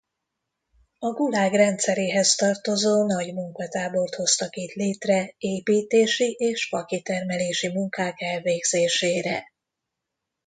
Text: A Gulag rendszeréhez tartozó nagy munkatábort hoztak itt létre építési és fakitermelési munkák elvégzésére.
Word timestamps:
A 0.99 1.09
Gulag 1.11 1.53
rendszeréhez 1.53 2.35
tartozó 2.35 3.05
nagy 3.05 3.33
munkatábort 3.33 4.15
hoztak 4.15 4.55
itt 4.55 4.73
létre 4.73 5.33
építési 5.37 6.31
és 6.39 6.67
fakitermelési 6.67 7.69
munkák 7.71 8.21
elvégzésére. 8.21 9.43